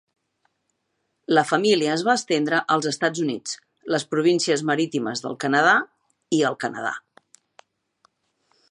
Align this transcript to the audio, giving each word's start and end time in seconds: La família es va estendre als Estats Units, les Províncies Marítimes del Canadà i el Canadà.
La 1.37 1.43
família 1.49 1.91
es 1.97 2.05
va 2.07 2.15
estendre 2.21 2.61
als 2.77 2.87
Estats 2.93 3.23
Units, 3.27 3.55
les 3.97 4.07
Províncies 4.15 4.65
Marítimes 4.71 5.25
del 5.27 5.39
Canadà 5.45 5.79
i 6.41 6.43
el 6.53 6.61
Canadà. 6.67 6.97